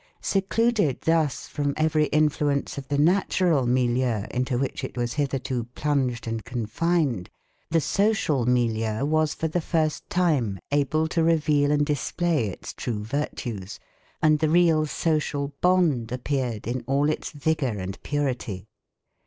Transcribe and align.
Secluded 0.23 1.01
thus 1.01 1.47
from 1.47 1.75
every 1.77 2.05
influence 2.07 2.75
of 2.79 2.87
the 2.87 2.97
natural 2.97 3.67
milieu 3.67 4.23
into 4.31 4.57
which 4.57 4.83
it 4.83 4.97
was 4.97 5.13
hitherto 5.13 5.65
plunged 5.75 6.25
and 6.25 6.43
confined, 6.43 7.29
the 7.69 7.79
social 7.79 8.47
milieu 8.47 9.05
was 9.05 9.35
for 9.35 9.47
the 9.47 9.61
first 9.61 10.09
time 10.09 10.57
able 10.71 11.07
to 11.07 11.21
reveal 11.21 11.71
and 11.71 11.85
display 11.85 12.47
its 12.49 12.73
true 12.73 13.03
virtues, 13.03 13.79
and 14.23 14.39
the 14.39 14.49
real 14.49 14.87
social 14.87 15.49
bond 15.61 16.11
appeared 16.11 16.65
in 16.65 16.83
all 16.87 17.07
its 17.07 17.29
vigour 17.29 17.77
and 17.77 18.01
purity. 18.01 18.65